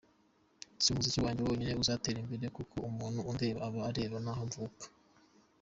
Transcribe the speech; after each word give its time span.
Si 0.81 0.87
umuziki 0.91 1.19
wanjye 1.25 1.41
wonyine 1.47 1.79
uzatera 1.83 2.17
imbere 2.23 2.45
kuko 2.57 2.75
umuntu 2.89 3.19
undeba 3.31 3.59
aba 3.67 3.79
areba 3.89 4.17
n’aho 4.23 4.41
mvuka. 4.49 4.85